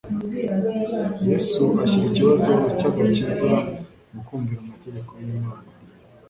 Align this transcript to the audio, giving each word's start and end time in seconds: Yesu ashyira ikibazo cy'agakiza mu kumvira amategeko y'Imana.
Yesu 1.29 1.63
ashyira 1.83 2.05
ikibazo 2.09 2.51
cy'agakiza 2.77 3.51
mu 4.13 4.19
kumvira 4.25 4.59
amategeko 4.65 5.11
y'Imana. 5.23 5.69